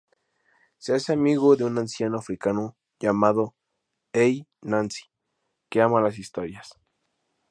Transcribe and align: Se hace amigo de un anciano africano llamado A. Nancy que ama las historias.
Se 0.79 0.95
hace 0.95 1.13
amigo 1.13 1.55
de 1.55 1.63
un 1.63 1.77
anciano 1.77 2.17
africano 2.17 2.75
llamado 2.99 3.53
A. 4.15 4.31
Nancy 4.63 5.03
que 5.69 5.79
ama 5.79 6.01
las 6.01 6.17
historias. 6.17 6.71